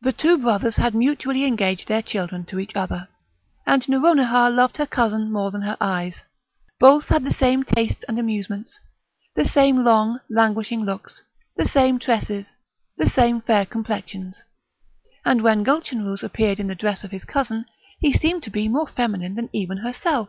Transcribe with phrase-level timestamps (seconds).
[0.00, 3.08] The two brothers had mutually engaged their children to each other,
[3.66, 6.22] and Nouronihar loved her cousin more than her eyes;
[6.78, 8.78] both had the same tastes and amusements,
[9.34, 11.22] the same long, languishing looks,
[11.56, 12.54] the same tresses,
[12.98, 14.44] the same fair complexions,
[15.24, 17.66] and when Gulchenrouz appeared in the dress of his cousin
[17.98, 20.28] he seemed to be more feminine than even herself.